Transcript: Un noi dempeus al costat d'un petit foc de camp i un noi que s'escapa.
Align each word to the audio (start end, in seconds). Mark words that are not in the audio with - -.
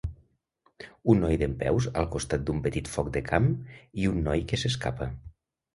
Un 1.13 1.21
noi 1.25 1.37
dempeus 1.41 1.89
al 2.03 2.09
costat 2.15 2.47
d'un 2.49 2.65
petit 2.65 2.91
foc 2.95 3.13
de 3.19 3.25
camp 3.31 3.53
i 4.05 4.13
un 4.15 4.21
noi 4.31 4.47
que 4.53 4.63
s'escapa. 4.65 5.15